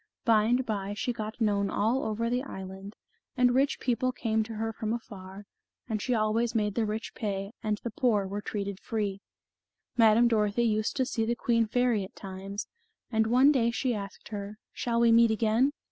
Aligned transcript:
By 0.25 0.45
and 0.45 0.65
by, 0.65 0.95
she 0.95 1.13
got 1.13 1.39
known 1.39 1.69
all 1.69 2.03
over 2.05 2.27
the 2.27 2.41
island, 2.41 2.95
and 3.37 3.53
rich 3.53 3.79
people 3.79 4.11
came 4.11 4.41
to 4.45 4.55
her 4.55 4.73
from 4.73 4.93
afar, 4.93 5.45
and 5.87 6.01
she 6.01 6.15
always 6.15 6.55
made 6.55 6.73
the 6.73 6.87
rich 6.87 7.13
pay, 7.13 7.51
and 7.61 7.79
the 7.83 7.91
poor 7.91 8.25
were 8.25 8.41
treated 8.41 8.79
free. 8.79 9.21
Madame 9.97 10.27
Dorothy 10.27 10.63
used 10.65 10.95
to 10.95 11.05
see 11.05 11.23
the 11.23 11.35
queen 11.35 11.67
fairy 11.67 12.03
at 12.03 12.15
times, 12.15 12.65
and 13.11 13.27
one 13.27 13.51
day 13.51 13.69
she 13.69 13.93
asked 13.93 14.29
her, 14.29 14.57
"Shall 14.73 14.99
we 14.99 15.11
meet 15.11 15.29
again?" 15.29 15.71